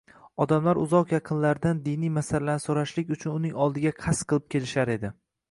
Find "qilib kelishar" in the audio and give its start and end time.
4.33-4.95